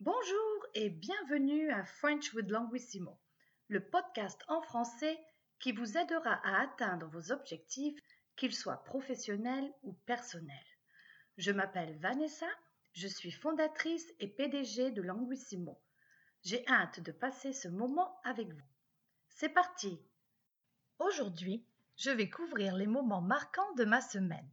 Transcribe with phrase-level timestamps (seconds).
[0.00, 3.16] Bonjour et bienvenue à French with Languissimo,
[3.68, 5.16] le podcast en français
[5.60, 7.98] qui vous aidera à atteindre vos objectifs,
[8.36, 10.66] qu'ils soient professionnels ou personnels.
[11.38, 12.48] Je m'appelle Vanessa,
[12.92, 15.80] je suis fondatrice et PDG de Languissimo.
[16.42, 18.68] J'ai hâte de passer ce moment avec vous.
[19.28, 20.02] C'est parti
[20.98, 21.64] Aujourd'hui,
[21.96, 24.50] je vais couvrir les moments marquants de ma semaine.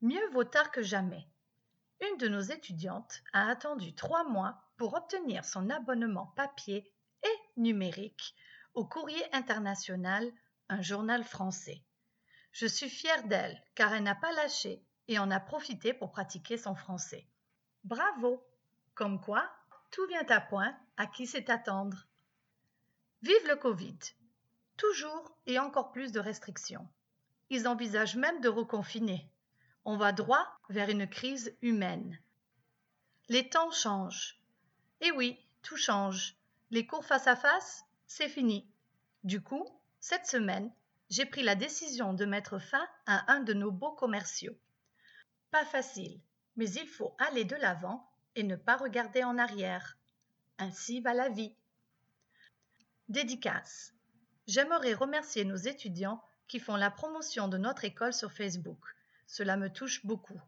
[0.00, 1.28] Mieux vaut tard que jamais.
[2.02, 8.34] Une de nos étudiantes a attendu trois mois pour obtenir son abonnement papier et numérique
[8.74, 10.28] au Courrier international,
[10.68, 11.84] un journal français.
[12.50, 16.56] Je suis fière d'elle car elle n'a pas lâché et en a profité pour pratiquer
[16.56, 17.28] son français.
[17.84, 18.44] Bravo
[18.94, 19.48] Comme quoi,
[19.92, 22.08] tout vient à point à qui sait attendre.
[23.22, 23.98] Vive le Covid
[24.76, 26.88] Toujours et encore plus de restrictions.
[27.48, 29.31] Ils envisagent même de reconfiner.
[29.84, 32.18] On va droit vers une crise humaine.
[33.28, 34.40] Les temps changent.
[35.00, 36.36] Et oui, tout change.
[36.70, 38.68] Les cours face à face, c'est fini.
[39.24, 40.72] Du coup, cette semaine,
[41.10, 44.56] j'ai pris la décision de mettre fin à un de nos beaux commerciaux.
[45.50, 46.20] Pas facile,
[46.56, 49.98] mais il faut aller de l'avant et ne pas regarder en arrière.
[50.58, 51.56] Ainsi va la vie.
[53.08, 53.92] Dédicace.
[54.46, 58.82] J'aimerais remercier nos étudiants qui font la promotion de notre école sur Facebook.
[59.32, 60.38] Cela me touche beaucoup.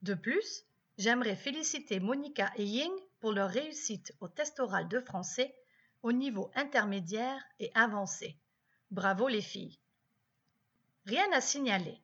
[0.00, 0.64] De plus,
[0.96, 5.54] j'aimerais féliciter Monica et Ying pour leur réussite au test oral de français
[6.02, 8.38] au niveau intermédiaire et avancé.
[8.90, 9.78] Bravo les filles.
[11.04, 12.00] Rien à signaler.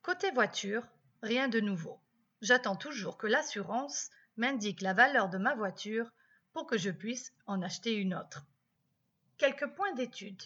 [0.00, 0.86] Côté voiture,
[1.24, 1.98] rien de nouveau.
[2.40, 6.12] J'attends toujours que l'assurance m'indique la valeur de ma voiture
[6.52, 8.46] pour que je puisse en acheter une autre.
[9.38, 10.40] Quelques points d'étude.